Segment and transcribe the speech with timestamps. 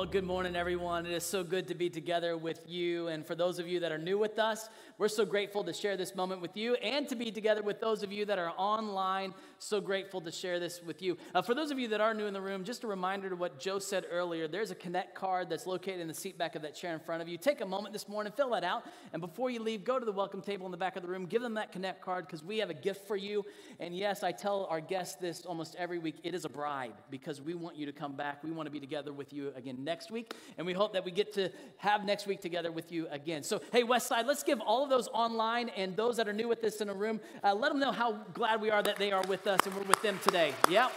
[0.00, 1.04] Well, good morning, everyone.
[1.04, 3.08] It is so good to be together with you.
[3.08, 5.98] And for those of you that are new with us, we're so grateful to share
[5.98, 9.34] this moment with you and to be together with those of you that are online.
[9.58, 11.18] So grateful to share this with you.
[11.34, 13.36] Uh, for those of you that are new in the room, just a reminder to
[13.36, 16.62] what Joe said earlier there's a Connect card that's located in the seat back of
[16.62, 17.36] that chair in front of you.
[17.36, 18.84] Take a moment this morning, fill that out.
[19.12, 21.26] And before you leave, go to the welcome table in the back of the room,
[21.26, 23.44] give them that Connect card because we have a gift for you.
[23.80, 27.42] And yes, I tell our guests this almost every week it is a bribe because
[27.42, 28.42] we want you to come back.
[28.42, 30.34] We want to be together with you again next week.
[30.56, 33.42] And we hope that we get to have next week together with you again.
[33.42, 36.62] So, hey, Westside, let's give all of those online and those that are new with
[36.62, 39.24] us in a room, uh, let them know how glad we are that they are
[39.26, 40.54] with us and we're with them today.
[40.70, 40.90] Yeah.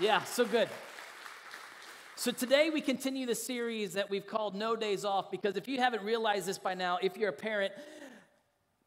[0.00, 0.68] Yeah, so good.
[2.16, 5.78] So, today we continue the series that we've called No Days Off because if you
[5.78, 7.72] haven't realized this by now, if you're a parent,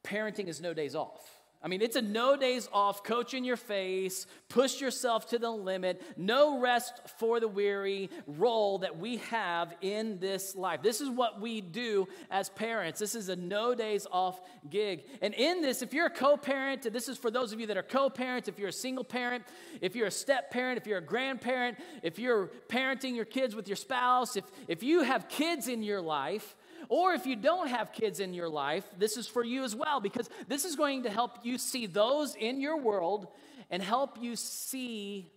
[0.03, 1.38] parenting is no days off.
[1.61, 5.49] I mean, it's a no days off, coach in your face, push yourself to the
[5.49, 10.81] limit, no rest for the weary role that we have in this life.
[10.81, 12.97] This is what we do as parents.
[12.97, 15.03] This is a no days off gig.
[15.21, 17.75] And in this, if you're a co parent, this is for those of you that
[17.75, 19.43] are co parents, if you're a single parent,
[19.81, 23.67] if you're a step parent, if you're a grandparent, if you're parenting your kids with
[23.67, 26.55] your spouse, if, if you have kids in your life,
[26.87, 29.99] or if you don't have kids in your life, this is for you as well,
[29.99, 33.27] because this is going to help you see those in your world
[33.69, 35.31] and help you see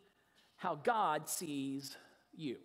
[0.56, 1.96] how God sees
[2.34, 2.56] you.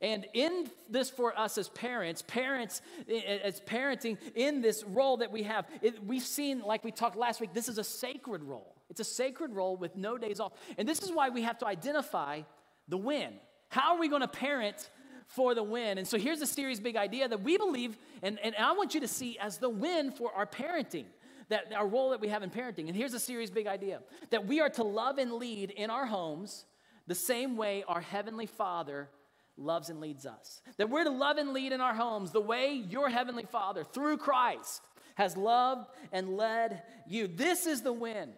[0.00, 5.42] And in this for us as parents, parents, as parenting, in this role that we
[5.44, 8.76] have, it, we've seen, like we talked last week, this is a sacred role.
[8.90, 10.52] It's a sacred role with no days off.
[10.76, 12.42] And this is why we have to identify
[12.86, 13.34] the when.
[13.70, 14.88] How are we going to parent
[15.28, 15.98] for the win.
[15.98, 19.00] And so here's a series big idea that we believe, and, and I want you
[19.00, 21.04] to see as the win for our parenting,
[21.48, 22.88] that our role that we have in parenting.
[22.88, 24.00] And here's a series big idea
[24.30, 26.64] that we are to love and lead in our homes
[27.06, 29.08] the same way our Heavenly Father
[29.56, 30.62] loves and leads us.
[30.76, 34.18] That we're to love and lead in our homes the way your Heavenly Father, through
[34.18, 34.82] Christ,
[35.16, 37.26] has loved and led you.
[37.26, 38.30] This is the win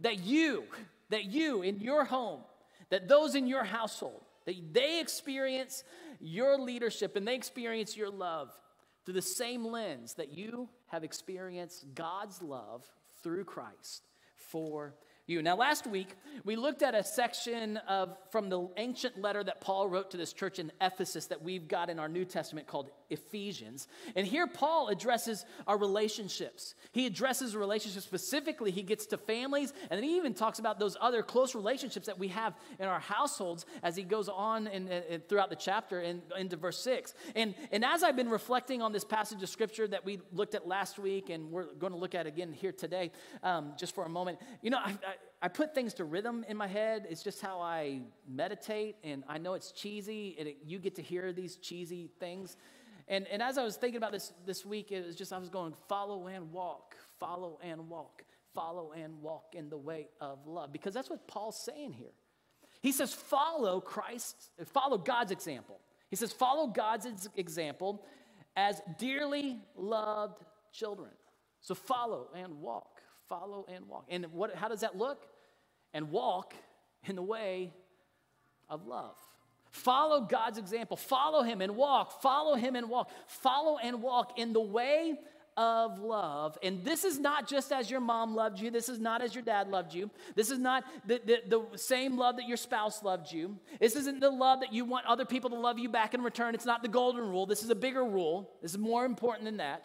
[0.00, 0.64] that you,
[1.10, 2.40] that you in your home,
[2.90, 5.84] that those in your household, that they experience
[6.20, 8.50] your leadership and they experience your love
[9.04, 12.84] through the same lens that you have experienced God's love
[13.22, 14.94] through Christ for
[15.26, 15.42] you.
[15.42, 16.08] Now, last week,
[16.44, 20.32] we looked at a section of from the ancient letter that Paul wrote to this
[20.32, 23.88] church in Ephesus that we've got in our New Testament called Ephesians.
[24.16, 26.74] And here, Paul addresses our relationships.
[26.92, 28.70] He addresses relationships specifically.
[28.70, 32.18] He gets to families, and then he even talks about those other close relationships that
[32.18, 36.20] we have in our households as he goes on in, in, throughout the chapter and
[36.38, 37.14] into verse 6.
[37.34, 40.66] And, and as I've been reflecting on this passage of scripture that we looked at
[40.66, 43.10] last week, and we're going to look at again here today,
[43.42, 46.56] um, just for a moment, you know, I, I I put things to rhythm in
[46.56, 47.06] my head.
[47.10, 51.02] It's just how I meditate, and I know it's cheesy, and it, you get to
[51.02, 52.56] hear these cheesy things.
[53.08, 55.50] And, and as I was thinking about this this week, it was just I was
[55.50, 58.22] going, follow and walk, follow and walk,
[58.54, 60.72] follow and walk in the way of love.
[60.72, 62.14] Because that's what Paul's saying here.
[62.80, 65.80] He says, follow Christ, follow God's example.
[66.08, 68.04] He says, follow God's example
[68.56, 70.42] as dearly loved
[70.72, 71.10] children.
[71.60, 72.93] So follow and walk,
[73.28, 74.06] follow and walk.
[74.08, 75.26] And what, how does that look?
[75.94, 76.52] and walk
[77.06, 77.72] in the way
[78.68, 79.16] of love.
[79.70, 80.96] Follow God's example.
[80.96, 82.20] Follow Him and walk.
[82.20, 83.10] Follow Him and walk.
[83.26, 85.18] Follow and walk in the way
[85.56, 86.58] of love.
[86.64, 88.70] And this is not just as your mom loved you.
[88.72, 90.10] This is not as your dad loved you.
[90.34, 93.56] This is not the, the, the, same love that your spouse loved you.
[93.78, 96.56] This isn't the love that you want other people to love you back in return.
[96.56, 97.46] It's not the golden rule.
[97.46, 98.50] This is a bigger rule.
[98.62, 99.84] This is more important than that.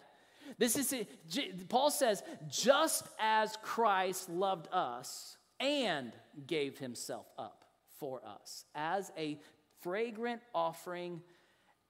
[0.58, 1.68] This is, it.
[1.68, 6.12] Paul says, just as Christ loved us and
[6.46, 7.64] gave himself up
[7.98, 9.38] for us as a
[9.82, 11.22] fragrant offering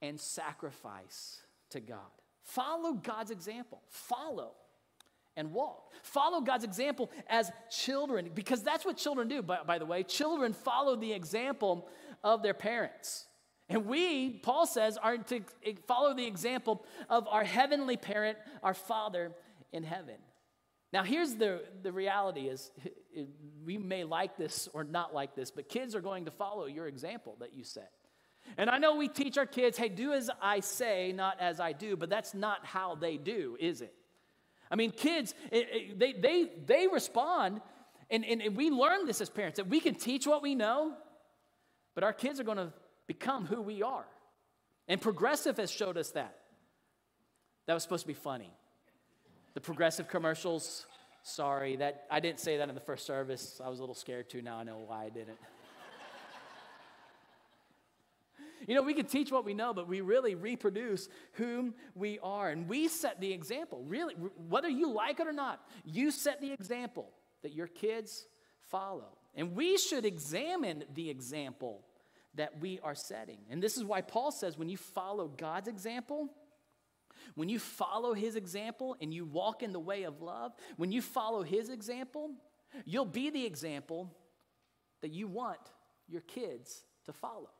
[0.03, 1.99] and sacrifice to God.
[2.43, 3.83] Follow God's example.
[3.89, 4.53] Follow
[5.37, 5.93] and walk.
[6.03, 10.03] Follow God's example as children, because that's what children do, by, by, the way.
[10.03, 11.89] Children follow the example
[12.25, 13.27] of their parents.
[13.71, 15.43] And we, Paul says, are to
[15.87, 19.31] follow the example of our heavenly parent, our Father
[19.73, 20.17] in heaven.
[20.93, 22.73] Now, here's the, the reality is
[23.65, 26.89] we may like this or not like this, but kids are going to follow your
[26.89, 27.93] example that you set.
[28.59, 31.71] And I know we teach our kids, hey, do as I say, not as I
[31.71, 33.95] do, but that's not how they do, is it?
[34.69, 37.61] I mean, kids, it, it, they, they, they respond,
[38.11, 40.95] and, and, and we learn this as parents that we can teach what we know,
[41.95, 42.73] but our kids are going to
[43.11, 44.05] become who we are.
[44.87, 46.37] And Progressive has showed us that.
[47.67, 48.53] That was supposed to be funny.
[49.55, 50.87] The progressive commercials,
[51.25, 53.61] sorry, that I didn't say that in the first service.
[53.65, 54.43] I was a little scared too.
[54.43, 55.39] Now I know why I didn't.
[58.69, 62.51] You know, we can teach what we know, but we really reproduce whom we are.
[62.51, 66.53] And we set the example, really, whether you like it or not, you set the
[66.53, 67.09] example
[67.43, 68.27] that your kids
[68.69, 69.17] follow.
[69.35, 71.87] And we should examine the example
[72.35, 73.39] that we are setting.
[73.51, 76.29] And this is why Paul says when you follow God's example,
[77.35, 81.03] when you follow his example and you walk in the way of love, when you
[81.03, 82.31] follow his example,
[82.85, 84.15] you'll be the example
[85.03, 85.61] that you want
[86.09, 87.51] your kids to follow.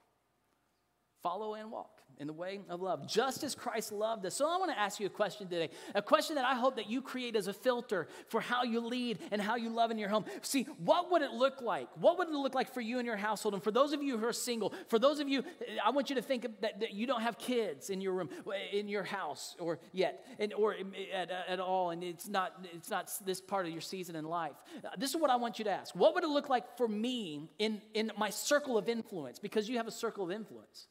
[1.23, 4.35] Follow and walk in the way of love, just as Christ loved us.
[4.35, 6.91] So I want to ask you a question today, a question that I hope that
[6.91, 10.09] you create as a filter for how you lead and how you love in your
[10.09, 10.25] home.
[10.43, 11.89] See, what would it look like?
[11.97, 13.55] What would it look like for you and your household?
[13.55, 15.43] And for those of you who are single, for those of you,
[15.85, 18.29] I want you to think that, that you don't have kids in your room,
[18.73, 20.77] in your house, or yet, and, or
[21.15, 24.57] at, at all, and it's not, it's not this part of your season in life.
[24.99, 25.95] This is what I want you to ask.
[25.95, 29.39] What would it look like for me in, in my circle of influence?
[29.39, 30.87] Because you have a circle of influence.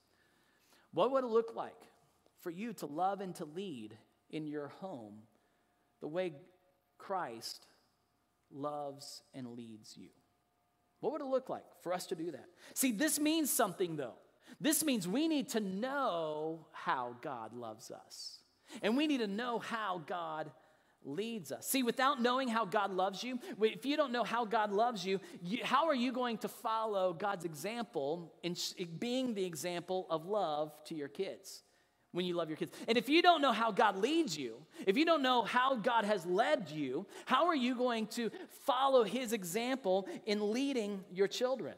[0.93, 1.81] What would it look like
[2.41, 3.97] for you to love and to lead
[4.29, 5.19] in your home
[6.01, 6.33] the way
[6.97, 7.67] Christ
[8.51, 10.09] loves and leads you?
[10.99, 12.45] What would it look like for us to do that?
[12.73, 14.15] See, this means something though.
[14.59, 18.39] This means we need to know how God loves us.
[18.81, 20.51] And we need to know how God
[21.03, 21.67] leads us.
[21.67, 25.19] See, without knowing how God loves you, if you don't know how God loves you,
[25.41, 28.55] you how are you going to follow God's example in
[28.99, 31.63] being the example of love to your kids?
[32.11, 32.71] When you love your kids.
[32.87, 34.55] And if you don't know how God leads you,
[34.87, 38.31] if you don't know how God has led you, how are you going to
[38.65, 41.75] follow his example in leading your children?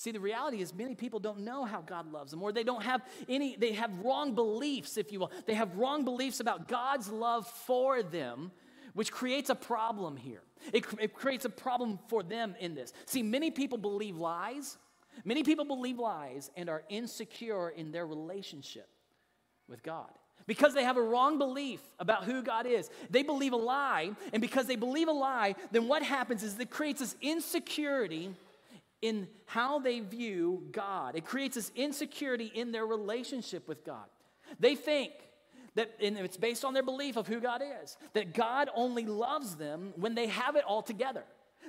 [0.00, 2.82] See, the reality is many people don't know how God loves them, or they don't
[2.82, 5.30] have any, they have wrong beliefs, if you will.
[5.44, 8.50] They have wrong beliefs about God's love for them,
[8.94, 10.40] which creates a problem here.
[10.72, 12.94] It, it creates a problem for them in this.
[13.04, 14.78] See, many people believe lies.
[15.26, 18.88] Many people believe lies and are insecure in their relationship
[19.68, 20.08] with God
[20.46, 22.88] because they have a wrong belief about who God is.
[23.10, 26.70] They believe a lie, and because they believe a lie, then what happens is it
[26.70, 28.30] creates this insecurity
[29.02, 31.16] in how they view God.
[31.16, 34.06] It creates this insecurity in their relationship with God.
[34.58, 35.12] They think
[35.74, 39.56] that, and it's based on their belief of who God is, that God only loves
[39.56, 41.24] them when they have it all together.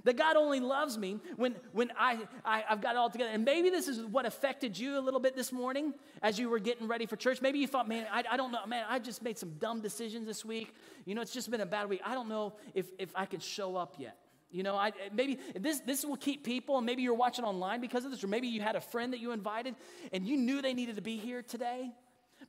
[0.05, 3.31] That God only loves me when, when I, I, have got it all together.
[3.31, 6.59] And maybe this is what affected you a little bit this morning as you were
[6.59, 7.41] getting ready for church.
[7.41, 10.25] Maybe you thought, man, I, I don't know, man, I just made some dumb decisions
[10.25, 10.73] this week.
[11.05, 12.01] You know, it's just been a bad week.
[12.05, 14.17] I don't know if, if I can show up yet.
[14.51, 18.03] You know, I, maybe this, this will keep people, and maybe you're watching online because
[18.03, 19.75] of this, or maybe you had a friend that you invited
[20.11, 21.91] and you knew they needed to be here today,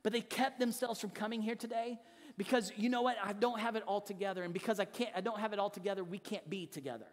[0.03, 1.97] but they kept themselves from coming here today
[2.37, 3.15] because you know what?
[3.23, 5.69] I don't have it all together, and because I can't, I don't have it all
[5.69, 7.07] together, we can't be together.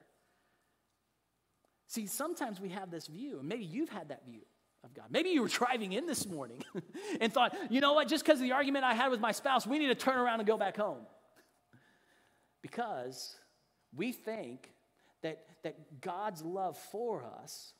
[1.87, 4.43] See, sometimes we have this view, and maybe you've had that view
[4.85, 5.07] of God.
[5.11, 6.63] Maybe you were driving in this morning
[7.21, 9.67] and thought, you know what, just because of the argument I had with my spouse,
[9.67, 11.01] we need to turn around and go back home.
[12.63, 13.37] Because
[13.94, 14.70] we think
[15.22, 17.74] that, that God's love for us,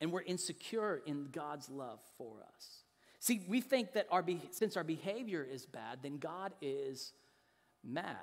[0.00, 2.84] and we're insecure in God's love for us.
[3.18, 7.12] See, we think that our be- since our behavior is bad, then God is
[7.84, 8.16] mad.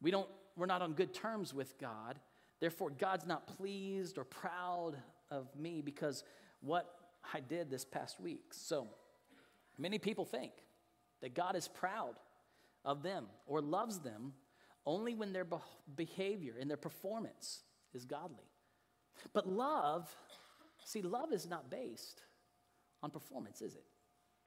[0.00, 2.18] We don't, we're not on good terms with God.
[2.60, 4.94] Therefore, God's not pleased or proud
[5.30, 6.24] of me because
[6.60, 6.92] what
[7.32, 8.52] I did this past week.
[8.52, 8.88] So
[9.78, 10.52] many people think
[11.22, 12.14] that God is proud
[12.84, 14.32] of them or loves them
[14.86, 15.46] only when their
[15.94, 17.60] behavior and their performance
[17.92, 18.48] is godly.
[19.32, 20.08] But love,
[20.84, 22.22] see, love is not based
[23.02, 23.84] on performance, is it?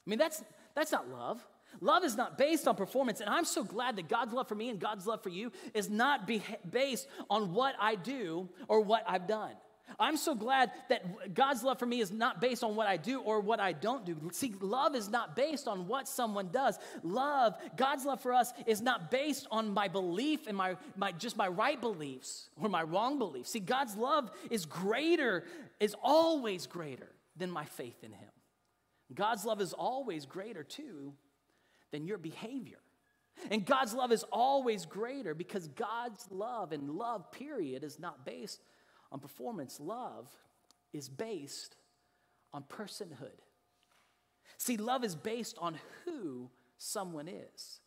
[0.06, 0.44] I mean, that's,
[0.76, 1.46] that's not love.
[1.82, 3.20] Love is not based on performance.
[3.20, 5.90] And I'm so glad that God's love for me and God's love for you is
[5.90, 9.54] not be- based on what I do or what I've done.
[9.98, 13.22] I'm so glad that God's love for me is not based on what I do
[13.22, 14.18] or what I don't do.
[14.32, 16.78] See, love is not based on what someone does.
[17.04, 21.38] Love, God's love for us is not based on my belief and my, my just
[21.38, 23.52] my right beliefs or my wrong beliefs.
[23.52, 25.46] See, God's love is greater,
[25.80, 28.30] is always greater than my faith in Him.
[29.14, 31.14] God's love is always greater too
[31.92, 32.80] than your behavior.
[33.50, 38.62] And God's love is always greater because God's love and love, period, is not based
[39.12, 40.28] on performance, love
[40.94, 41.76] is based
[42.54, 43.40] on personhood.
[44.58, 47.80] See, love is based on who someone is.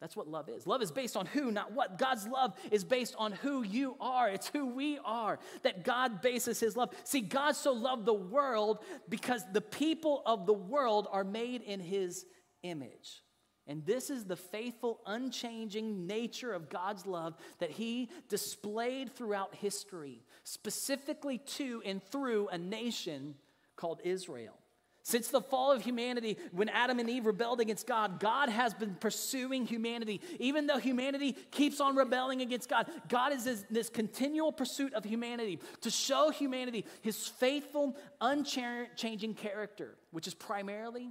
[0.00, 0.66] That's what love is.
[0.66, 1.98] Love is based on who, not what.
[1.98, 4.28] God's love is based on who you are.
[4.28, 6.90] It's who we are that God bases his love.
[7.02, 8.78] See, God so loved the world
[9.08, 12.26] because the people of the world are made in his
[12.62, 13.22] image.
[13.68, 20.22] And this is the faithful, unchanging nature of God's love that He displayed throughout history,
[20.48, 23.34] specifically to and through a nation
[23.76, 24.54] called Israel.
[25.02, 28.94] Since the fall of humanity, when Adam and Eve rebelled against God, God has been
[28.94, 30.20] pursuing humanity.
[30.38, 35.04] Even though humanity keeps on rebelling against God, God is this, this continual pursuit of
[35.04, 41.10] humanity to show humanity his faithful, unchanging character, which is primarily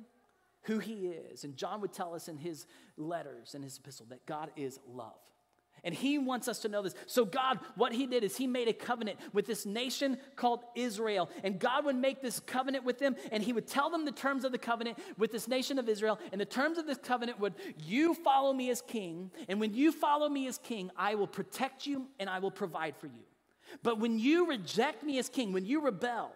[0.63, 1.43] who he is.
[1.43, 2.67] And John would tell us in his
[2.97, 5.17] letters and his epistle that God is love.
[5.87, 6.95] And he wants us to know this.
[7.05, 11.29] So, God, what he did is he made a covenant with this nation called Israel.
[11.45, 14.43] And God would make this covenant with them, and he would tell them the terms
[14.43, 16.19] of the covenant with this nation of Israel.
[16.33, 17.53] And the terms of this covenant would
[17.85, 21.87] you follow me as king, and when you follow me as king, I will protect
[21.87, 23.23] you and I will provide for you.
[23.81, 26.33] But when you reject me as king, when you rebel,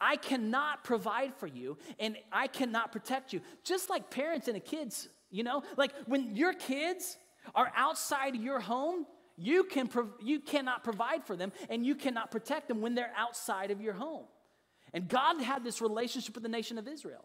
[0.00, 3.40] I cannot provide for you and I cannot protect you.
[3.62, 7.16] Just like parents and kids, you know, like when your kids,
[7.54, 9.06] are outside your home,
[9.36, 13.12] you, can prov- you cannot provide for them and you cannot protect them when they're
[13.16, 14.24] outside of your home.
[14.92, 17.24] And God had this relationship with the nation of Israel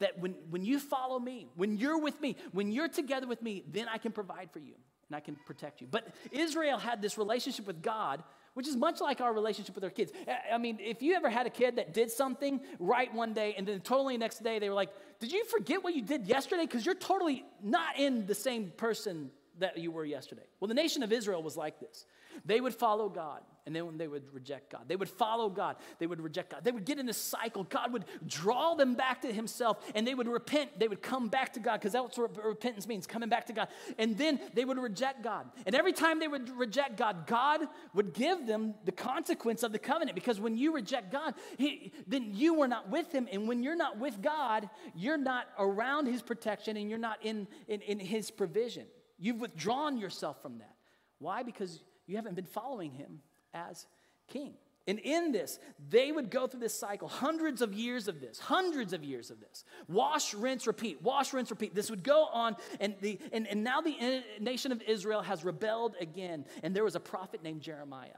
[0.00, 3.64] that when, when you follow me, when you're with me, when you're together with me,
[3.70, 4.74] then I can provide for you
[5.08, 5.86] and I can protect you.
[5.90, 8.22] But Israel had this relationship with God,
[8.54, 10.12] which is much like our relationship with our kids.
[10.52, 13.66] I mean, if you ever had a kid that did something right one day and
[13.66, 16.62] then totally next day they were like, Did you forget what you did yesterday?
[16.62, 20.42] Because you're totally not in the same person that you were yesterday.
[20.58, 22.06] Well, the nation of Israel was like this.
[22.44, 24.82] They would follow God, and then they would reject God.
[24.88, 26.64] They would follow God, they would reject God.
[26.64, 27.64] They would get in this cycle.
[27.64, 30.78] God would draw them back to Himself, and they would repent.
[30.78, 33.68] They would come back to God, because that's what repentance means coming back to God.
[33.98, 35.50] And then they would reject God.
[35.66, 37.60] And every time they would reject God, God
[37.94, 42.30] would give them the consequence of the covenant, because when you reject God, he, then
[42.34, 43.28] you were not with Him.
[43.30, 47.46] And when you're not with God, you're not around His protection, and you're not in,
[47.68, 48.86] in, in His provision.
[49.18, 50.74] You've withdrawn yourself from that.
[51.18, 51.42] Why?
[51.42, 53.20] Because you haven't been following him
[53.54, 53.86] as
[54.28, 54.54] king.
[54.86, 58.92] And in this, they would go through this cycle, hundreds of years of this, hundreds
[58.92, 59.64] of years of this.
[59.88, 61.74] Wash, rinse, repeat, wash, rinse, repeat.
[61.74, 65.94] This would go on, and, the, and, and now the nation of Israel has rebelled
[66.00, 66.44] again.
[66.62, 68.08] And there was a prophet named Jeremiah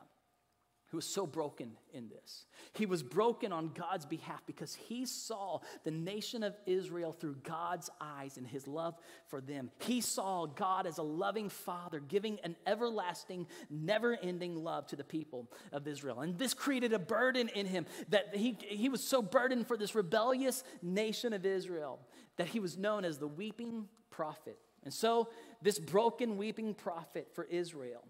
[0.93, 2.45] who was so broken in this.
[2.75, 7.89] He was broken on God's behalf because he saw the nation of Israel through God's
[7.99, 8.95] eyes and his love
[9.27, 9.71] for them.
[9.79, 15.03] He saw God as a loving father giving an everlasting, never ending love to the
[15.03, 16.21] people of Israel.
[16.21, 19.95] And this created a burden in him that he, he was so burdened for this
[19.95, 22.01] rebellious nation of Israel
[22.37, 24.59] that he was known as the weeping prophet.
[24.85, 25.31] And so,
[25.63, 28.05] this broken, weeping prophet for Israel,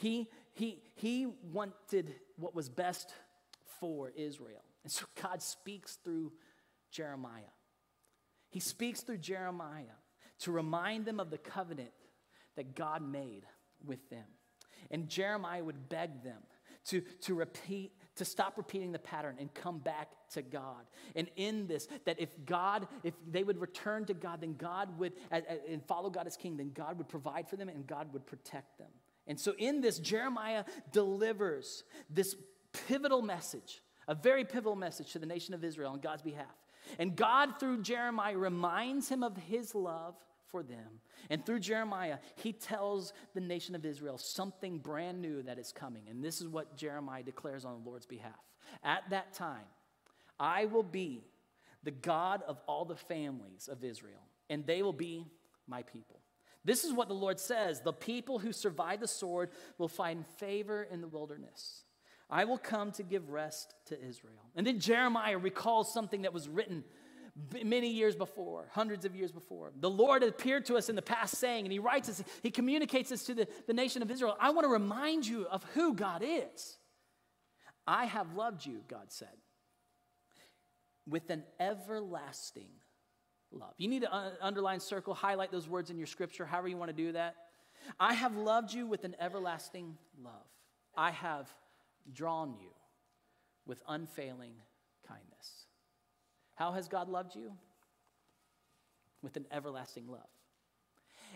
[0.00, 3.14] he he, he wanted what was best
[3.78, 4.62] for Israel.
[4.82, 6.32] And so God speaks through
[6.90, 7.54] Jeremiah.
[8.50, 9.96] He speaks through Jeremiah
[10.40, 11.92] to remind them of the covenant
[12.56, 13.44] that God made
[13.84, 14.24] with them.
[14.90, 16.42] And Jeremiah would beg them
[16.86, 20.84] to, to repeat, to stop repeating the pattern and come back to God.
[21.14, 25.12] And in this, that if God, if they would return to God, then God would,
[25.30, 28.78] and follow God as king, then God would provide for them and God would protect
[28.78, 28.90] them.
[29.30, 32.34] And so, in this, Jeremiah delivers this
[32.88, 36.48] pivotal message, a very pivotal message to the nation of Israel on God's behalf.
[36.98, 40.16] And God, through Jeremiah, reminds him of his love
[40.48, 40.98] for them.
[41.30, 46.08] And through Jeremiah, he tells the nation of Israel something brand new that is coming.
[46.10, 48.32] And this is what Jeremiah declares on the Lord's behalf.
[48.82, 49.68] At that time,
[50.40, 51.22] I will be
[51.84, 55.24] the God of all the families of Israel, and they will be
[55.68, 56.20] my people.
[56.64, 60.86] This is what the Lord says The people who survive the sword will find favor
[60.90, 61.84] in the wilderness.
[62.28, 64.50] I will come to give rest to Israel.
[64.54, 66.84] And then Jeremiah recalls something that was written
[67.64, 69.72] many years before, hundreds of years before.
[69.78, 73.10] The Lord appeared to us in the past saying, and he writes this, he communicates
[73.10, 74.36] this to the, the nation of Israel.
[74.40, 76.78] I want to remind you of who God is.
[77.86, 79.28] I have loved you, God said,
[81.08, 82.70] with an everlasting
[83.52, 83.74] love.
[83.78, 86.90] You need to uh, underline, circle, highlight those words in your scripture, however you want
[86.90, 87.36] to do that.
[87.98, 90.46] I have loved you with an everlasting love.
[90.96, 91.48] I have
[92.12, 92.68] drawn you
[93.66, 94.54] with unfailing
[95.06, 95.66] kindness.
[96.54, 97.52] How has God loved you?
[99.22, 100.28] With an everlasting love.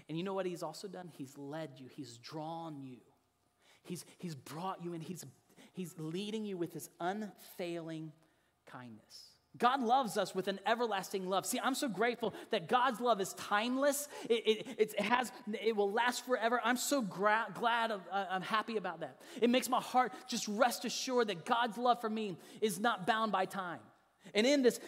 [0.08, 1.10] And you know what He's also done?
[1.16, 2.98] He's led you, He's drawn you,
[3.84, 5.24] He's, he's brought you in, he's,
[5.72, 8.12] he's leading you with His unfailing
[8.66, 9.33] kindness.
[9.56, 11.46] God loves us with an everlasting love.
[11.46, 14.08] See, I'm so grateful that God's love is timeless.
[14.28, 15.30] It, it, it has,
[15.62, 16.60] it will last forever.
[16.64, 19.20] I'm so gra- glad, of, uh, I'm happy about that.
[19.40, 23.30] It makes my heart just rest assured that God's love for me is not bound
[23.30, 23.78] by time.
[24.34, 24.80] And in this,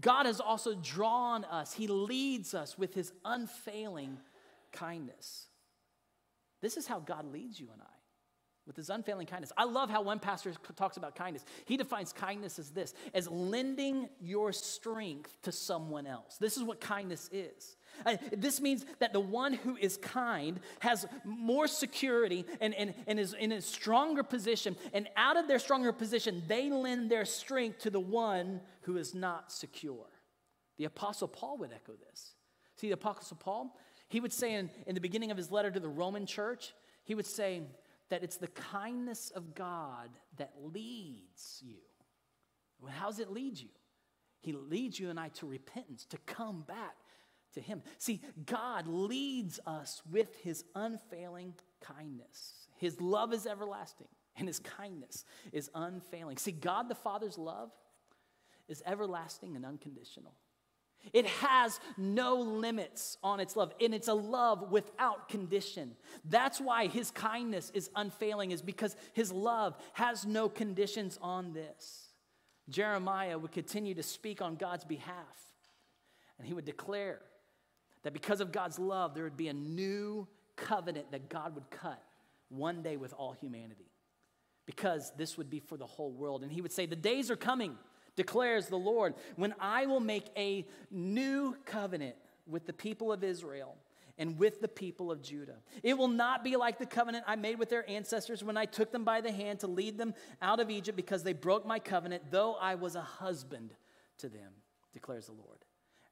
[0.00, 1.72] God has also drawn us.
[1.72, 4.18] He leads us with his unfailing
[4.70, 5.46] kindness.
[6.60, 8.01] This is how God leads you and I.
[8.66, 9.52] with his unfailing kindness.
[9.56, 11.44] I love how one pastor talks about kindness.
[11.64, 16.36] He defines kindness as this as lending your strength to someone else.
[16.38, 17.76] This is what kindness is.
[18.06, 23.18] Uh, this means that the one who is kind has more security and, and, and
[23.20, 24.76] is in a stronger position.
[24.92, 29.14] And out of their stronger position, they lend their strength to the one who is
[29.14, 30.06] not secure.
[30.78, 32.32] The Apostle Paul would echo this.
[32.76, 33.76] See, the Apostle Paul,
[34.08, 36.72] he would say in, in the beginning of his letter to the Roman church,
[37.04, 37.62] he would say
[38.12, 41.78] that it's the kindness of God that leads you.
[42.78, 43.70] Well, how does it lead you?
[44.42, 46.94] He leads you and I to repentance, to come back
[47.54, 47.80] to Him.
[47.96, 52.68] See, God leads us with His unfailing kindness.
[52.76, 56.36] His love is everlasting, and His kindness is unfailing.
[56.36, 57.70] See, God the Father's love
[58.68, 60.34] is everlasting and unconditional.
[61.12, 65.96] It has no limits on its love, and it's a love without condition.
[66.24, 72.08] That's why his kindness is unfailing, is because his love has no conditions on this.
[72.68, 75.16] Jeremiah would continue to speak on God's behalf,
[76.38, 77.20] and he would declare
[78.04, 82.02] that because of God's love, there would be a new covenant that God would cut
[82.48, 83.90] one day with all humanity,
[84.66, 86.42] because this would be for the whole world.
[86.42, 87.76] And he would say, The days are coming,
[88.16, 92.16] declares the Lord, when I will make a new covenant
[92.46, 93.76] with the people of Israel
[94.18, 95.56] and with the people of Judah.
[95.82, 98.92] It will not be like the covenant I made with their ancestors when I took
[98.92, 102.24] them by the hand to lead them out of Egypt because they broke my covenant,
[102.30, 103.74] though I was a husband
[104.18, 104.52] to them,
[104.92, 105.64] declares the Lord.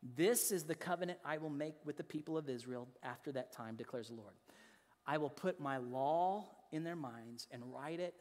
[0.02, 3.76] This is the covenant I will make with the people of Israel after that time,
[3.76, 4.32] declares the Lord.
[5.06, 8.14] I will put my law in their minds and write it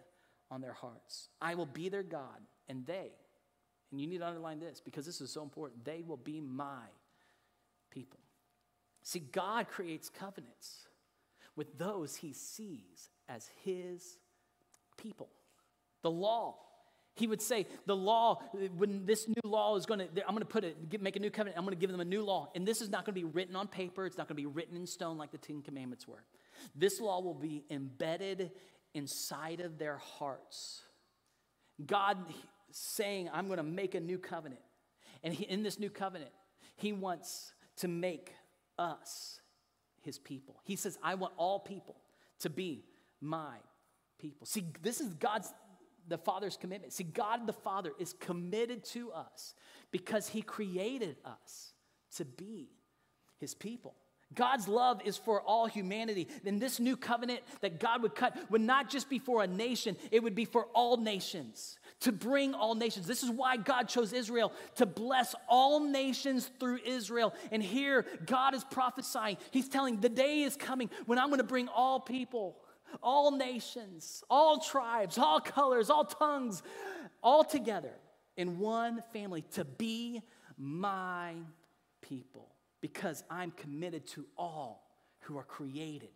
[0.51, 1.29] on their hearts.
[1.41, 3.11] I will be their God, and they,
[3.91, 6.85] and you need to underline this because this is so important, they will be my
[7.89, 8.19] people.
[9.03, 10.87] See, God creates covenants
[11.55, 14.17] with those he sees as his
[14.97, 15.29] people.
[16.01, 16.55] The law
[17.19, 18.41] he would say, the law,
[18.77, 21.29] when this new law is going to, I'm going to put it, make a new
[21.29, 22.49] covenant, I'm going to give them a new law.
[22.55, 24.45] And this is not going to be written on paper, it's not going to be
[24.47, 26.23] written in stone like the Ten Commandments were.
[26.75, 28.51] This law will be embedded
[28.93, 30.81] inside of their hearts.
[31.85, 32.17] God
[32.71, 34.61] saying, I'm going to make a new covenant.
[35.23, 36.31] And he, in this new covenant,
[36.75, 38.33] He wants to make
[38.77, 39.41] us
[40.01, 40.59] His people.
[40.63, 41.97] He says, I want all people
[42.39, 42.85] to be
[43.21, 43.57] my
[44.17, 44.45] people.
[44.45, 45.51] See, this is God's
[46.07, 46.93] the Father's commitment.
[46.93, 49.53] See, God the Father is committed to us
[49.91, 51.73] because He created us
[52.15, 52.69] to be
[53.37, 53.95] His people.
[54.35, 56.27] God's love is for all humanity.
[56.45, 59.97] And this new covenant that God would cut would not just be for a nation,
[60.11, 63.07] it would be for all nations, to bring all nations.
[63.07, 67.33] This is why God chose Israel to bless all nations through Israel.
[67.51, 69.37] And here, God is prophesying.
[69.51, 72.57] He's telling the day is coming when I'm going to bring all people
[73.03, 76.63] all nations, all tribes, all colors, all tongues,
[77.21, 77.93] all together
[78.35, 80.23] in one family to be
[80.57, 81.35] my
[82.01, 82.49] people
[82.81, 84.83] because I'm committed to all
[85.21, 86.09] who are created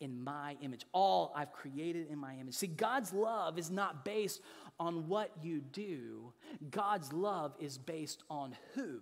[0.00, 0.84] in my image.
[0.92, 2.54] All I've created in my image.
[2.54, 4.40] See, God's love is not based
[4.78, 6.32] on what you do,
[6.70, 9.00] God's love is based on who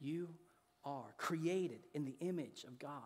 [0.00, 0.30] you
[0.84, 3.02] are, created in the image of God.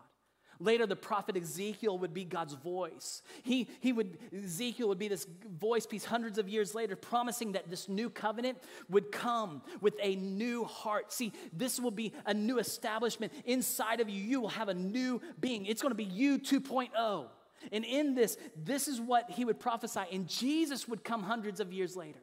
[0.59, 3.21] Later, the prophet Ezekiel would be God's voice.
[3.43, 5.27] He, he would, Ezekiel would be this
[5.59, 8.57] voice piece hundreds of years later, promising that this new covenant
[8.89, 11.13] would come with a new heart.
[11.13, 14.21] See, this will be a new establishment inside of you.
[14.21, 15.65] You will have a new being.
[15.65, 17.27] It's going to be you 2.0.
[17.71, 20.01] And in this, this is what he would prophesy.
[20.11, 22.19] And Jesus would come hundreds of years later.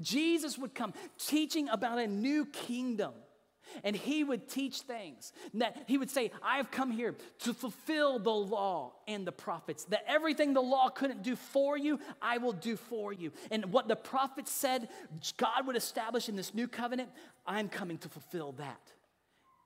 [0.00, 3.12] Jesus would come teaching about a new kingdom
[3.84, 8.18] and he would teach things that he would say, I have come here to fulfill
[8.18, 9.84] the law and the prophets.
[9.86, 13.32] That everything the law couldn't do for you, I will do for you.
[13.50, 14.88] And what the prophets said
[15.36, 17.10] God would establish in this new covenant,
[17.46, 18.80] I'm coming to fulfill that.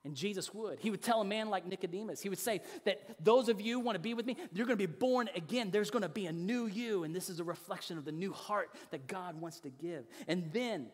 [0.05, 0.81] And Jesus would.
[0.81, 3.97] He would tell a man like Nicodemus, he would say that those of you want
[3.97, 5.71] to be with me, you're going to be born again.
[5.71, 7.05] There's going to be a new you.
[7.05, 10.05] And this is a reflection of the new heart that God wants to give.
[10.29, 10.89] And then,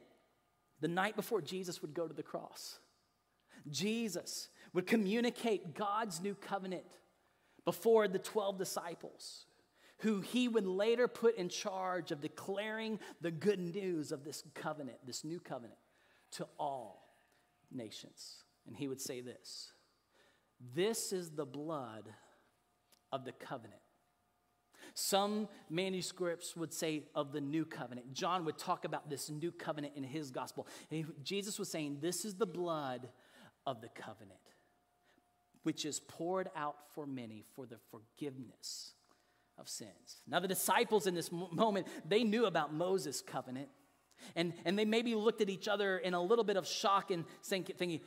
[0.81, 2.79] the night before Jesus would go to the cross,
[3.69, 6.85] Jesus would communicate God's new covenant
[7.65, 9.47] before the 12 disciples,
[9.99, 14.99] who he would later put in charge of declaring the good news of this covenant,
[15.07, 15.79] this new covenant,
[16.33, 17.11] to all
[17.71, 18.45] nations.
[18.67, 19.73] And he would say this
[20.75, 22.09] This is the blood
[23.13, 23.81] of the covenant.
[24.95, 28.13] Some manuscripts would say of the new covenant.
[28.13, 30.67] John would talk about this new covenant in his gospel.
[30.91, 33.09] And Jesus was saying, This is the blood
[33.71, 34.41] of the covenant,
[35.63, 38.95] which is poured out for many for the forgiveness
[39.59, 40.23] of sins.
[40.27, 43.69] Now, the disciples in this moment, they knew about Moses' covenant.
[44.37, 47.25] And, and they maybe looked at each other in a little bit of shock and
[47.43, 48.01] thinking,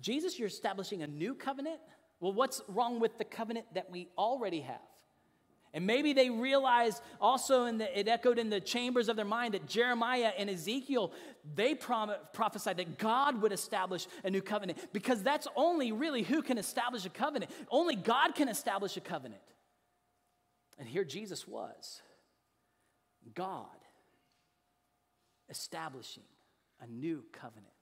[0.00, 1.78] Jesus, you're establishing a new covenant?
[2.18, 4.80] Well, what's wrong with the covenant that we already have?
[5.76, 9.66] And maybe they realized also, the, it echoed in the chambers of their mind that
[9.66, 11.12] Jeremiah and Ezekiel,
[11.54, 16.40] they prom- prophesied that God would establish a new covenant because that's only really who
[16.40, 17.50] can establish a covenant.
[17.70, 19.42] Only God can establish a covenant.
[20.78, 22.00] And here Jesus was
[23.34, 23.66] God
[25.50, 26.24] establishing
[26.80, 27.75] a new covenant.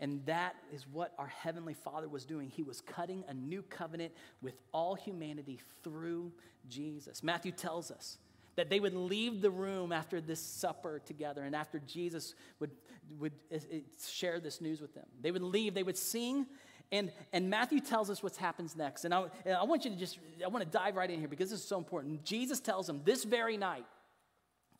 [0.00, 2.48] And that is what our Heavenly Father was doing.
[2.48, 6.32] He was cutting a new covenant with all humanity through
[6.68, 7.22] Jesus.
[7.22, 8.18] Matthew tells us
[8.56, 12.70] that they would leave the room after this supper together and after Jesus would,
[13.18, 13.76] would uh, uh,
[14.10, 15.06] share this news with them.
[15.20, 16.46] They would leave, they would sing,
[16.92, 19.04] and, and Matthew tells us what happens next.
[19.04, 21.28] And I, and I want you to just, I want to dive right in here
[21.28, 22.24] because this is so important.
[22.24, 23.84] Jesus tells them this very night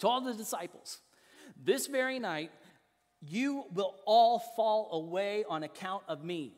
[0.01, 0.99] to all the disciples,
[1.63, 2.51] this very night,
[3.21, 6.55] you will all fall away on account of me.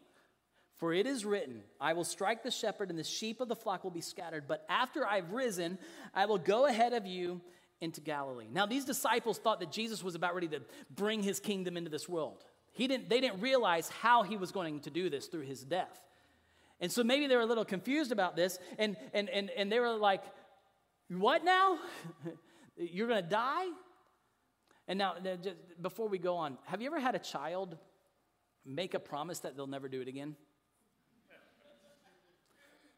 [0.76, 3.84] For it is written, I will strike the shepherd, and the sheep of the flock
[3.84, 4.44] will be scattered.
[4.48, 5.78] But after I've risen,
[6.14, 7.40] I will go ahead of you
[7.80, 8.48] into Galilee.
[8.52, 12.08] Now, these disciples thought that Jesus was about ready to bring his kingdom into this
[12.08, 12.44] world.
[12.72, 16.00] He didn't, they didn't realize how he was going to do this through his death.
[16.80, 19.78] And so maybe they were a little confused about this, and, and, and, and they
[19.78, 20.22] were like,
[21.08, 21.78] What now?
[22.76, 23.66] You're going to die?
[24.92, 25.14] And now,
[25.80, 27.78] before we go on, have you ever had a child
[28.66, 30.36] make a promise that they'll never do it again?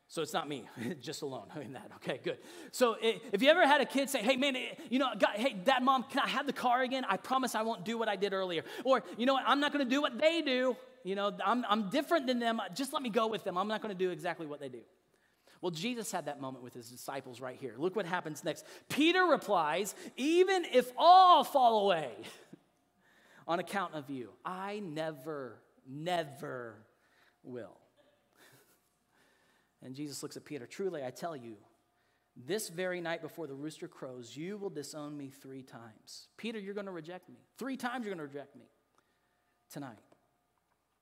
[0.08, 0.68] So it's not me,
[1.00, 1.92] just alone in that.
[1.98, 2.38] Okay, good.
[2.72, 5.52] So if you ever had a kid say, "Hey, man, eh, you know, God, hey,
[5.52, 7.04] Dad, Mom, can I have the car again?
[7.08, 9.44] I promise I won't do what I did earlier." Or you know what?
[9.46, 10.76] I'm not going to do what they do.
[11.04, 12.60] You know, I'm, I'm different than them.
[12.74, 13.56] Just let me go with them.
[13.56, 14.80] I'm not going to do exactly what they do.
[15.64, 17.72] Well, Jesus had that moment with his disciples right here.
[17.78, 18.66] Look what happens next.
[18.90, 22.10] Peter replies, Even if all fall away
[23.48, 26.84] on account of you, I never, never
[27.42, 27.78] will.
[29.82, 31.56] And Jesus looks at Peter, Truly, I tell you,
[32.36, 36.28] this very night before the rooster crows, you will disown me three times.
[36.36, 37.36] Peter, you're going to reject me.
[37.56, 38.66] Three times you're going to reject me
[39.72, 39.96] tonight.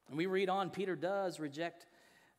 [0.07, 1.87] And we read on, Peter does reject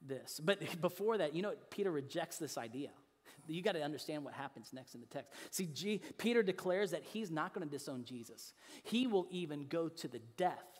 [0.07, 0.39] this.
[0.43, 2.89] But before that, you know, Peter rejects this idea.
[3.45, 5.29] You got to understand what happens next in the text.
[5.51, 8.53] See, G, Peter declares that he's not going to disown Jesus.
[8.83, 10.79] He will even go to the death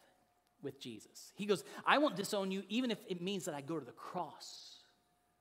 [0.62, 1.34] with Jesus.
[1.36, 3.92] He goes, I won't disown you even if it means that I go to the
[3.92, 4.78] cross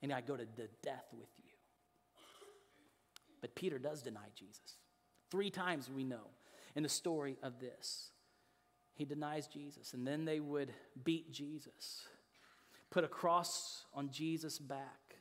[0.03, 1.53] and I go to the death with you.
[3.41, 4.79] But Peter does deny Jesus.
[5.31, 6.27] Three times we know
[6.75, 8.11] in the story of this.
[8.95, 12.07] He denies Jesus, and then they would beat Jesus
[12.93, 15.17] put a cross on Jesus' back,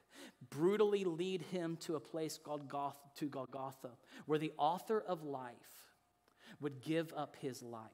[0.50, 3.92] brutally lead him to a place called Goth- to Golgotha,
[4.26, 5.56] where the author of life
[6.60, 7.90] would give up his life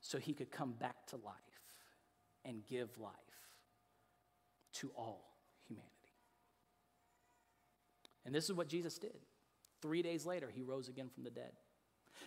[0.00, 1.34] so he could come back to life
[2.44, 3.12] and give life
[4.74, 5.92] to all humanity.
[8.24, 9.24] And this is what Jesus did.
[9.80, 11.52] Three days later, he rose again from the dead.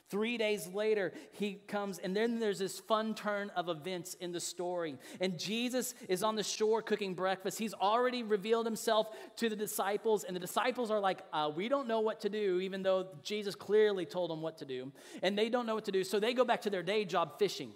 [0.10, 4.40] Three days later, he comes, and then there's this fun turn of events in the
[4.40, 4.98] story.
[5.22, 7.60] And Jesus is on the shore cooking breakfast.
[7.60, 11.88] He's already revealed himself to the disciples, and the disciples are like, uh, We don't
[11.88, 14.92] know what to do, even though Jesus clearly told them what to do.
[15.22, 17.38] And they don't know what to do, so they go back to their day job
[17.38, 17.72] fishing.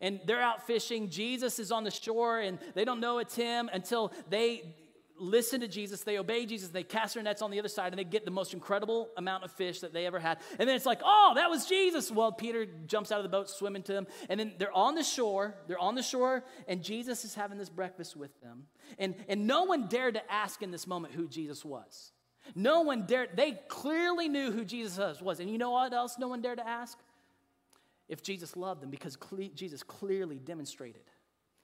[0.00, 1.10] And they're out fishing.
[1.10, 4.74] Jesus is on the shore, and they don't know it's him until they
[5.22, 7.98] listen to Jesus, they obey Jesus, they cast their nets on the other side, and
[7.98, 10.38] they get the most incredible amount of fish that they ever had.
[10.58, 12.10] And then it's like, oh, that was Jesus.
[12.10, 15.04] Well, Peter jumps out of the boat, swimming to them, and then they're on the
[15.04, 15.54] shore.
[15.68, 18.64] They're on the shore, and Jesus is having this breakfast with them.
[18.98, 22.12] And, and no one dared to ask in this moment who Jesus was.
[22.54, 25.40] No one dared, they clearly knew who Jesus was.
[25.40, 26.98] And you know what else no one dared to ask?
[28.08, 29.16] If Jesus loved them, because
[29.54, 31.02] Jesus clearly demonstrated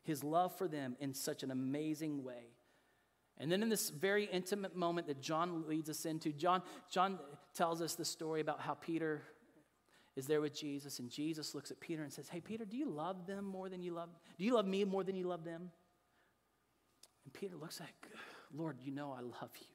[0.04, 2.54] his love for them in such an amazing way.
[3.38, 7.18] And then in this very intimate moment that John leads us into, John, John
[7.54, 9.22] tells us the story about how Peter
[10.16, 12.90] is there with Jesus, and Jesus looks at Peter and says, Hey, Peter, do you
[12.90, 14.08] love them more than you love?
[14.36, 15.70] Do you love me more than you love them?
[17.24, 17.94] And Peter looks like,
[18.52, 19.66] Lord, you know I love you.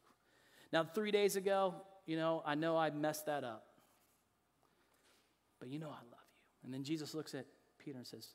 [0.73, 3.67] Now, three days ago, you know, I know I messed that up.
[5.59, 6.65] But you know I love you.
[6.65, 7.45] And then Jesus looks at
[7.77, 8.27] Peter and says,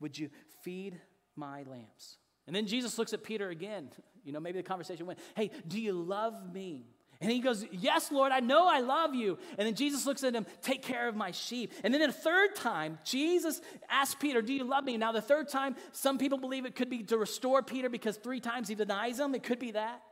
[0.00, 0.30] Would you
[0.62, 1.00] feed
[1.36, 2.16] my lambs?
[2.46, 3.90] And then Jesus looks at Peter again.
[4.24, 6.86] You know, maybe the conversation went, Hey, do you love me?
[7.22, 9.38] And he goes, Yes, Lord, I know I love you.
[9.56, 11.72] And then Jesus looks at him, Take care of my sheep.
[11.84, 14.96] And then a third time, Jesus asks Peter, Do you love me?
[14.96, 18.40] Now, the third time, some people believe it could be to restore Peter because three
[18.40, 19.34] times he denies him.
[19.34, 20.02] It could be that.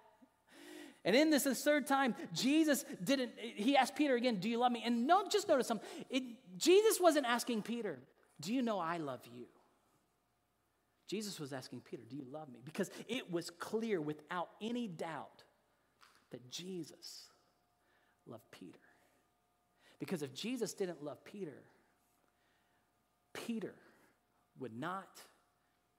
[1.04, 4.70] And in this, this third time, Jesus didn't, he asked Peter again, Do you love
[4.70, 4.82] me?
[4.84, 5.88] And no, just notice something.
[6.10, 6.22] It,
[6.56, 7.98] Jesus wasn't asking Peter,
[8.40, 9.46] Do you know I love you?
[11.10, 12.60] Jesus was asking Peter, Do you love me?
[12.64, 15.42] Because it was clear without any doubt
[16.30, 17.24] that Jesus
[18.28, 18.78] loved Peter.
[19.98, 21.64] Because if Jesus didn't love Peter,
[23.32, 23.74] Peter
[24.60, 25.18] would not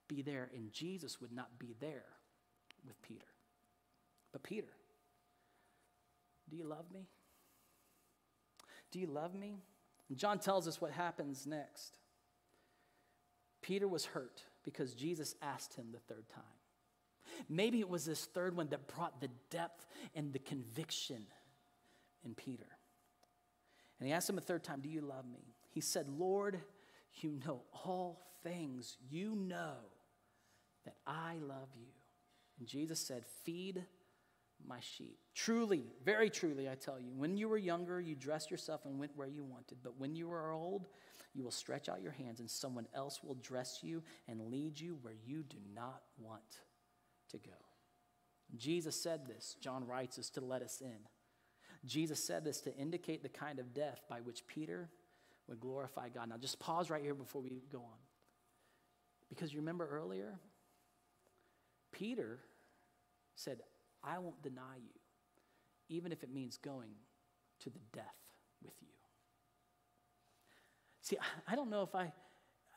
[0.08, 2.06] be there and Jesus would not be there
[2.88, 3.28] with Peter.
[4.32, 4.72] But Peter,
[6.50, 7.10] do you love me?
[8.92, 9.58] Do you love me?
[10.08, 11.98] And John tells us what happens next.
[13.62, 16.44] Peter was hurt because Jesus asked him the third time.
[17.50, 21.26] Maybe it was this third one that brought the depth and the conviction
[22.24, 22.68] in Peter.
[24.00, 25.54] And he asked him a third time, Do you love me?
[25.70, 26.60] He said, Lord,
[27.22, 28.98] you know all things.
[29.10, 29.76] You know
[30.86, 31.88] that I love you.
[32.60, 33.84] And Jesus said, Feed
[34.68, 35.18] my sheep.
[35.34, 39.16] Truly, very truly, I tell you, when you were younger, you dressed yourself and went
[39.16, 39.78] where you wanted.
[39.84, 40.88] But when you are old,
[41.34, 44.98] you will stretch out your hands, and someone else will dress you and lead you
[45.02, 46.60] where you do not want
[47.30, 47.52] to go.
[48.58, 50.98] Jesus said this, John writes us to let us in.
[51.86, 54.90] Jesus said this to indicate the kind of death by which Peter
[55.48, 56.30] would glorify God.
[56.30, 57.98] Now, just pause right here before we go on.
[59.30, 60.40] Because you remember earlier,
[61.92, 62.40] Peter
[63.36, 63.62] said,
[64.04, 65.00] I won't deny you,
[65.90, 66.92] even if it means going
[67.62, 68.06] to the death
[68.62, 68.88] with you.
[71.02, 72.12] See, I don't know if I,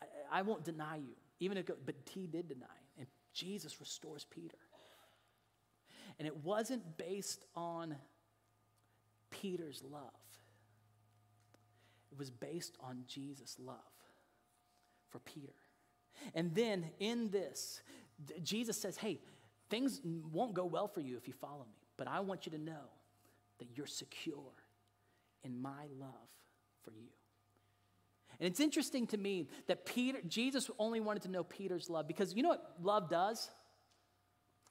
[0.01, 2.67] I, I won't deny you, even if, but he did deny,
[2.99, 4.57] and Jesus restores Peter.
[6.19, 7.97] And it wasn't based on
[9.31, 10.03] Peter's love,
[12.13, 13.77] it was based on Jesus' love
[15.11, 15.53] for Peter.
[16.35, 17.83] And then in this,
[18.43, 19.21] Jesus says, Hey,
[19.69, 20.01] things
[20.33, 22.91] won't go well for you if you follow me, but I want you to know
[23.59, 24.53] that you're secure
[25.43, 26.29] in my love
[26.83, 27.11] for you.
[28.41, 32.35] And it's interesting to me that Peter, Jesus only wanted to know Peter's love because
[32.35, 33.51] you know what love does?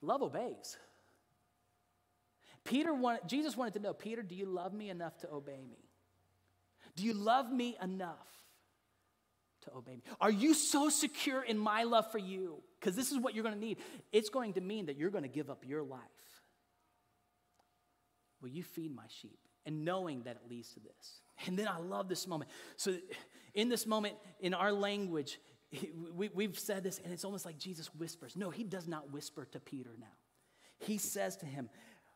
[0.01, 0.77] Love obeys.
[2.63, 5.77] Peter wanted, Jesus wanted to know, Peter, do you love me enough to obey me?
[6.95, 8.27] Do you love me enough
[9.63, 10.03] to obey me?
[10.21, 12.61] Are you so secure in my love for you?
[12.79, 13.77] Because this is what you're going to need.
[14.11, 15.99] It's going to mean that you're going to give up your life.
[18.41, 19.39] Will you feed my sheep?
[19.65, 21.21] And knowing that it leads to this.
[21.45, 22.51] And then I love this moment.
[22.77, 22.95] So,
[23.53, 25.39] in this moment, in our language,
[26.15, 28.35] we, we've said this, and it's almost like Jesus whispers.
[28.35, 30.07] No, he does not whisper to Peter now.
[30.79, 31.69] He says to him,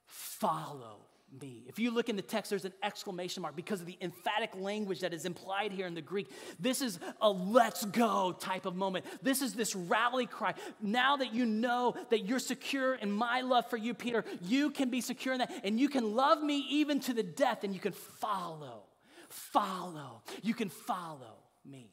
[0.06, 1.02] Follow
[1.42, 1.66] me.
[1.68, 5.02] If you look in the text, there's an exclamation mark because of the emphatic language
[5.02, 6.30] that is implied here in the Greek.
[6.60, 9.06] This is a let's go type of moment.
[9.22, 10.54] This is this rally cry.
[10.82, 14.90] Now that you know that you're secure in my love for you, Peter, you can
[14.90, 17.82] be secure in that and you can love me even to the death and you
[17.82, 18.87] can follow.
[19.30, 20.24] Follow.
[20.42, 21.92] You can follow me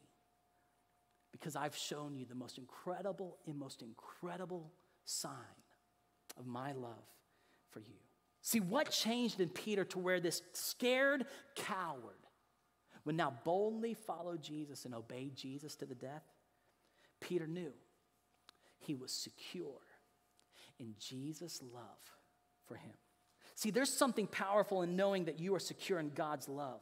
[1.33, 4.73] because I've shown you the most incredible and most incredible
[5.05, 5.33] sign
[6.39, 7.05] of my love
[7.71, 7.97] for you.
[8.41, 12.27] See, what changed in Peter to where this scared coward
[13.05, 16.23] would now boldly follow Jesus and obey Jesus to the death?
[17.21, 17.73] Peter knew
[18.79, 19.81] he was secure
[20.79, 21.83] in Jesus' love
[22.67, 22.93] for him.
[23.55, 26.81] See, there's something powerful in knowing that you are secure in God's love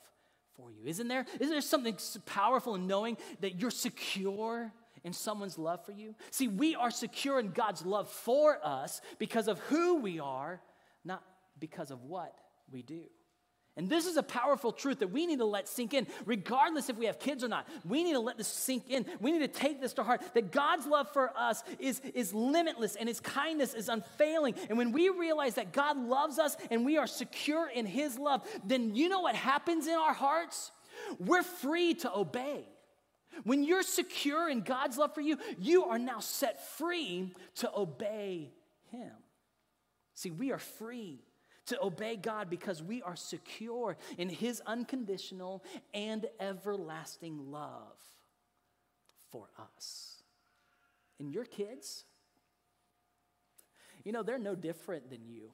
[0.57, 1.27] for you, isn't there?
[1.35, 4.73] Isn't there something powerful in knowing that you're secure
[5.05, 6.15] in someone's love for you?
[6.31, 10.61] See, we are secure in God's love for us because of who we are,
[11.05, 11.23] not
[11.59, 12.35] because of what
[12.71, 13.03] we do.
[13.77, 16.97] And this is a powerful truth that we need to let sink in, regardless if
[16.97, 17.67] we have kids or not.
[17.87, 19.07] We need to let this sink in.
[19.19, 22.97] We need to take this to heart that God's love for us is, is limitless
[22.97, 24.57] and His kindness is unfailing.
[24.69, 28.47] And when we realize that God loves us and we are secure in His love,
[28.63, 30.71] then you know what happens in our hearts?
[31.19, 32.67] We're free to obey.
[33.45, 38.53] When you're secure in God's love for you, you are now set free to obey
[38.91, 39.13] Him.
[40.15, 41.21] See, we are free
[41.67, 45.63] to obey God because we are secure in His unconditional
[45.95, 47.99] and everlasting love
[49.31, 50.23] for us.
[51.19, 52.05] And your kids,
[54.05, 55.53] you know, they're no different than you.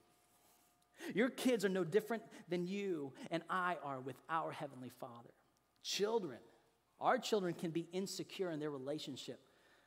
[1.14, 5.30] Your kids are no different than you and I are with our Heavenly Father.
[5.82, 6.38] Children,
[7.00, 9.40] our children can be insecure in their relationship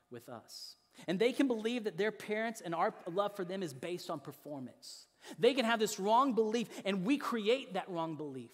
[0.10, 0.76] with us.
[1.08, 4.20] And they can believe that their parents and our love for them is based on
[4.20, 5.08] performance.
[5.40, 8.52] They can have this wrong belief, and we create that wrong belief.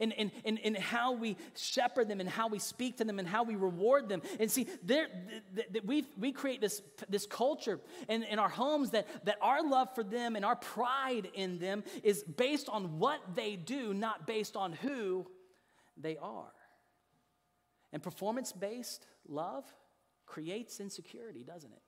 [0.00, 3.26] in, in, in, in how we shepherd them and how we speak to them and
[3.26, 4.22] how we reward them.
[4.38, 5.08] And see, th-
[5.72, 9.94] th- we, we create this, this culture in, in our homes that, that our love
[9.94, 14.56] for them and our pride in them is based on what they do, not based
[14.56, 15.26] on who
[15.96, 16.52] they are.
[17.92, 19.64] And performance based love
[20.26, 21.82] creates insecurity, doesn't it?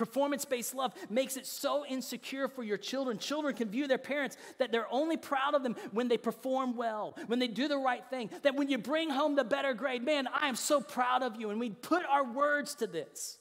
[0.00, 3.18] Performance based love makes it so insecure for your children.
[3.18, 7.18] Children can view their parents that they're only proud of them when they perform well,
[7.26, 10.26] when they do the right thing, that when you bring home the better grade, man,
[10.32, 11.50] I am so proud of you.
[11.50, 13.36] And we put our words to this.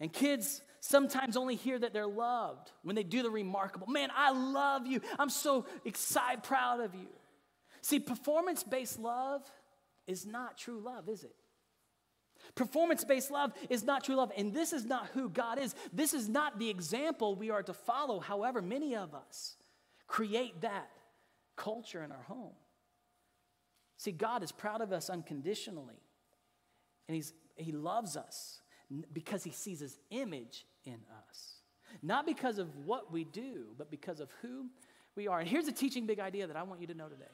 [0.00, 3.86] And kids sometimes only hear that they're loved when they do the remarkable.
[3.86, 5.00] Man, I love you.
[5.18, 7.08] I'm so excited, proud of you.
[7.80, 9.50] See, performance based love
[10.06, 11.34] is not true love, is it?
[12.54, 15.74] Performance based love is not true love, and this is not who God is.
[15.92, 18.20] This is not the example we are to follow.
[18.20, 19.56] However, many of us
[20.06, 20.90] create that
[21.56, 22.52] culture in our home.
[23.96, 26.00] See, God is proud of us unconditionally,
[27.08, 28.60] and he's, He loves us
[29.12, 31.54] because He sees His image in us.
[32.02, 34.66] Not because of what we do, but because of who
[35.16, 35.40] we are.
[35.40, 37.24] And here's a teaching big idea that I want you to know today.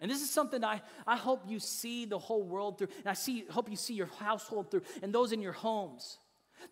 [0.00, 3.12] And this is something I, I hope you see the whole world through, and I
[3.12, 6.18] see, hope you see your household through, and those in your homes.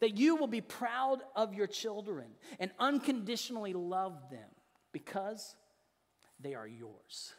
[0.01, 2.27] That you will be proud of your children
[2.61, 4.49] and unconditionally love them
[4.93, 5.57] because
[6.41, 7.33] they are yours.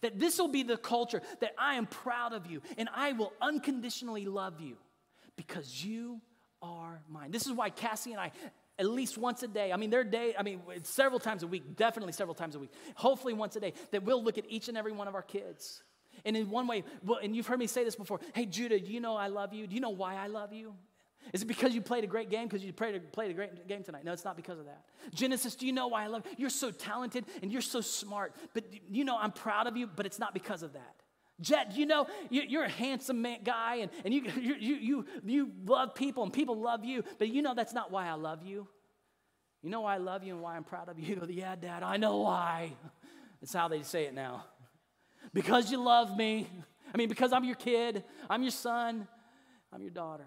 [0.00, 3.32] That this will be the culture that I am proud of you and I will
[3.40, 4.76] unconditionally love you
[5.36, 6.20] because you
[6.62, 7.30] are mine.
[7.30, 8.32] This is why Cassie and I
[8.78, 9.72] at least once a day.
[9.72, 12.58] I mean, there are days, I mean, several times a week, definitely several times a
[12.58, 15.22] week, hopefully once a day, that we'll look at each and every one of our
[15.22, 15.82] kids.
[16.24, 16.84] And in one way,
[17.22, 19.66] and you've heard me say this before hey, Judah, do you know I love you?
[19.66, 20.74] Do you know why I love you?
[21.32, 22.46] Is it because you played a great game?
[22.46, 24.04] Because you played a great game tonight?
[24.04, 24.84] No, it's not because of that.
[25.12, 26.32] Genesis, do you know why I love you?
[26.38, 30.06] You're so talented and you're so smart, but you know I'm proud of you, but
[30.06, 30.94] it's not because of that.
[31.40, 35.94] Jet, you know you're a handsome man, guy and, and you, you, you, you love
[35.94, 38.66] people and people love you, but you know that's not why I love you.
[39.62, 41.16] You know why I love you and why I'm proud of you?
[41.16, 42.72] You yeah, Dad, I know why.
[43.40, 44.44] That's how they say it now.
[45.34, 46.48] Because you love me.
[46.94, 49.08] I mean, because I'm your kid, I'm your son,
[49.72, 50.26] I'm your daughter.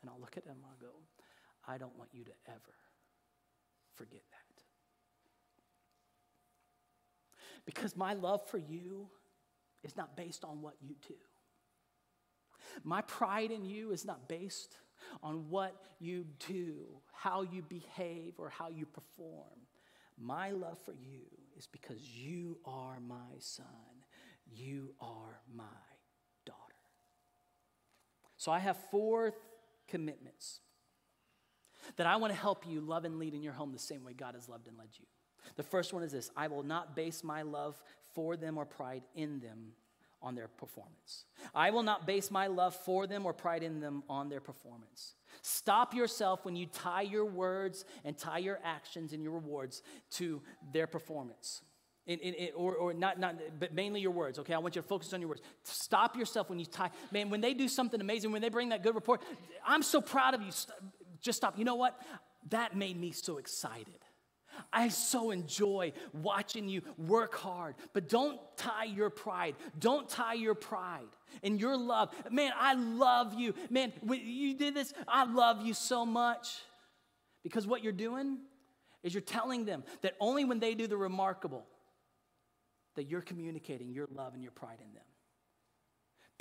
[0.00, 0.94] And I'll look at them and I'll go,
[1.66, 2.74] I don't want you to ever
[3.96, 4.33] forget that.
[7.66, 9.08] Because my love for you
[9.82, 11.14] is not based on what you do.
[12.82, 14.76] My pride in you is not based
[15.22, 19.60] on what you do, how you behave, or how you perform.
[20.18, 21.22] My love for you
[21.56, 23.66] is because you are my son,
[24.50, 25.64] you are my
[26.46, 26.58] daughter.
[28.36, 29.34] So I have four
[29.88, 30.60] commitments
[31.96, 34.12] that I want to help you love and lead in your home the same way
[34.12, 35.06] God has loved and led you.
[35.56, 37.80] The first one is this I will not base my love
[38.14, 39.72] for them or pride in them
[40.24, 41.26] on their performance.
[41.54, 45.14] I will not base my love for them or pride in them on their performance.
[45.42, 50.40] Stop yourself when you tie your words and tie your actions and your rewards to
[50.72, 51.60] their performance.
[52.06, 54.52] In, in, in, or, or not, not, but mainly your words, okay?
[54.52, 55.42] I want you to focus on your words.
[55.62, 58.82] Stop yourself when you tie, man, when they do something amazing, when they bring that
[58.82, 59.22] good report,
[59.66, 60.50] I'm so proud of you.
[61.20, 61.58] Just stop.
[61.58, 61.98] You know what?
[62.50, 64.04] That made me so excited.
[64.72, 69.56] I so enjoy watching you work hard, but don't tie your pride.
[69.78, 71.08] Don't tie your pride
[71.42, 72.10] and your love.
[72.30, 73.54] Man, I love you.
[73.70, 76.60] Man, you did this, I love you so much.
[77.42, 78.38] Because what you're doing
[79.02, 81.66] is you're telling them that only when they do the remarkable
[82.96, 85.04] that you're communicating your love and your pride in them.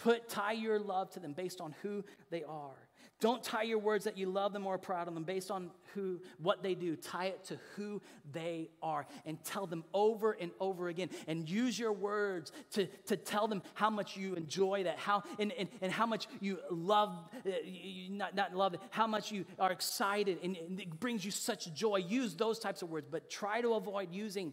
[0.03, 2.75] Put tie your love to them based on who they are.
[3.21, 5.71] Don't tie your words that you love them or are proud of them based on
[5.93, 6.97] who what they do.
[6.97, 8.01] Tie it to who
[8.33, 11.09] they are and tell them over and over again.
[11.25, 15.53] And use your words to, to tell them how much you enjoy that, how and,
[15.53, 19.45] and, and how much you love uh, you, not, not love it, how much you
[19.57, 21.95] are excited and, and it brings you such joy.
[21.95, 24.51] Use those types of words, but try to avoid using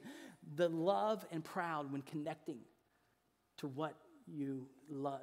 [0.54, 2.58] the love and proud when connecting
[3.56, 3.96] to what
[4.32, 5.20] you love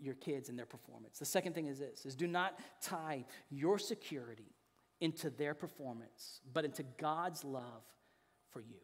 [0.00, 1.18] your kids and their performance.
[1.18, 4.54] The second thing is this is do not tie your security
[5.00, 7.82] into their performance, but into God's love
[8.50, 8.78] for you.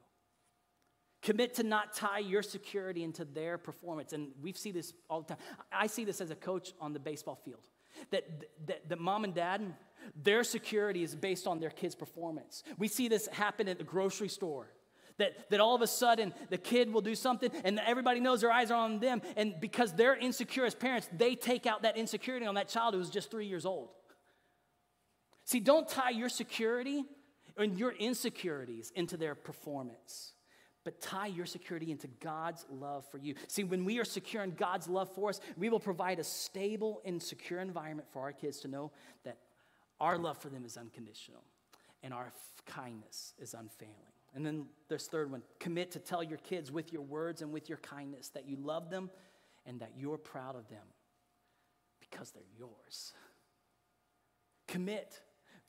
[1.23, 4.13] Commit to not tie your security into their performance.
[4.13, 5.39] And we see this all the time.
[5.73, 7.67] I see this as a coach on the baseball field.
[8.11, 8.25] That,
[8.67, 9.75] that, that mom and dad,
[10.15, 12.63] their security is based on their kids' performance.
[12.79, 14.69] We see this happen at the grocery store.
[15.19, 18.53] That, that all of a sudden the kid will do something and everybody knows their
[18.53, 19.21] eyes are on them.
[19.37, 23.11] And because they're insecure as parents, they take out that insecurity on that child who's
[23.11, 23.89] just three years old.
[25.45, 27.05] See, don't tie your security
[27.57, 30.35] and your insecurities into their performance.
[30.89, 33.35] but tie your security into God's love for you.
[33.47, 37.03] See, when we are secure in God's love for us, we will provide a stable
[37.05, 38.91] and secure environment for our kids to know
[39.25, 39.37] that
[40.01, 41.43] our love for them is unconditional
[42.03, 42.33] and our
[42.65, 43.93] kindness is unfailing.
[44.39, 47.69] And then this third one commit to tell your kids with your words and with
[47.69, 49.11] your kindness that you love them
[49.67, 50.87] and that you're proud of them
[51.99, 53.15] because they're yours.
[54.69, 55.21] Commit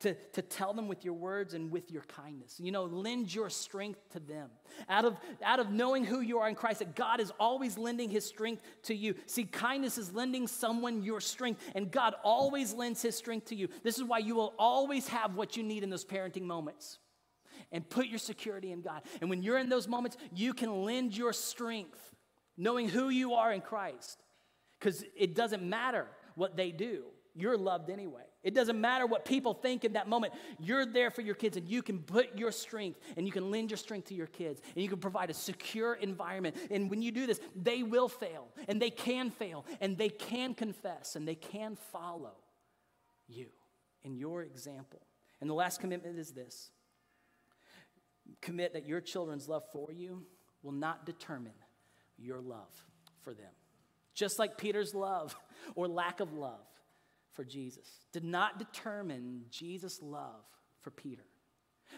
[0.01, 2.59] to, to tell them with your words and with your kindness.
[2.59, 4.51] You know, lend your strength to them.
[4.87, 8.11] Out of, out of knowing who you are in Christ, that God is always lending
[8.11, 9.15] his strength to you.
[9.25, 13.67] See, kindness is lending someone your strength, and God always lends his strength to you.
[13.81, 16.99] This is why you will always have what you need in those parenting moments.
[17.71, 19.03] And put your security in God.
[19.21, 22.15] And when you're in those moments, you can lend your strength,
[22.57, 24.17] knowing who you are in Christ.
[24.79, 27.03] Because it doesn't matter what they do,
[27.35, 28.23] you're loved anyway.
[28.43, 30.33] It doesn't matter what people think in that moment.
[30.59, 33.69] You're there for your kids and you can put your strength and you can lend
[33.69, 36.55] your strength to your kids and you can provide a secure environment.
[36.71, 40.53] And when you do this, they will fail and they can fail and they can
[40.53, 42.35] confess and they can follow
[43.27, 43.47] you
[44.03, 45.01] in your example.
[45.41, 46.71] And the last commitment is this
[48.41, 50.23] commit that your children's love for you
[50.63, 51.53] will not determine
[52.17, 52.73] your love
[53.23, 53.51] for them.
[54.13, 55.35] Just like Peter's love
[55.75, 56.65] or lack of love
[57.33, 60.43] for Jesus did not determine Jesus' love
[60.81, 61.23] for Peter.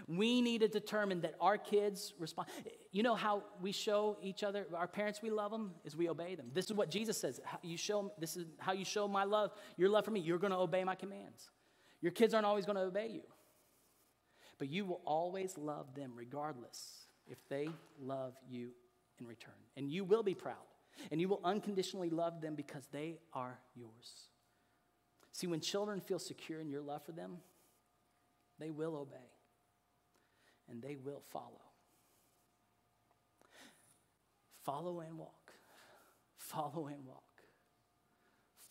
[0.07, 2.47] We need to determine that our kids respond.
[2.91, 6.35] You know how we show each other, our parents, we love them, is we obey
[6.35, 6.47] them.
[6.53, 7.39] This is what Jesus says.
[7.61, 10.21] You show, this is how you show my love, your love for me.
[10.21, 11.49] You're going to obey my commands.
[12.01, 13.21] Your kids aren't always going to obey you,
[14.61, 17.67] but you will always love them regardless if they
[17.99, 18.69] love you
[19.19, 19.55] in return.
[19.75, 20.67] And you will be proud,
[21.09, 24.27] and you will unconditionally love them because they are yours.
[25.31, 27.37] See, when children feel secure in your love for them,
[28.59, 29.31] they will obey
[30.69, 31.63] and they will follow.
[34.63, 35.53] Follow and walk.
[36.37, 37.23] Follow and walk.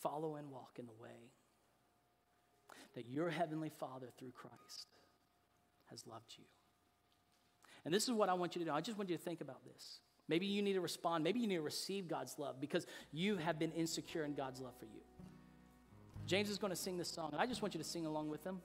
[0.01, 1.33] Follow and walk in the way
[2.95, 4.87] that your heavenly Father through Christ
[5.91, 6.45] has loved you.
[7.85, 8.73] And this is what I want you to do.
[8.73, 10.01] I just want you to think about this.
[10.29, 11.25] Maybe you need to respond.
[11.25, 14.75] Maybe you need to receive God's love because you have been insecure in God's love
[14.79, 15.01] for you.
[16.27, 18.29] James is going to sing this song, and I just want you to sing along
[18.29, 18.61] with him.